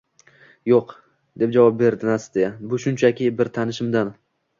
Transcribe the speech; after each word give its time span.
Yoʻq,– 0.69 0.93
deb 1.43 1.53
javob 1.57 1.77
berdi 1.81 2.09
Nastya.– 2.11 2.47
Bu 2.71 2.79
shunchaki… 2.87 3.29
Bir 3.43 3.53
tanishimdan… 3.59 4.11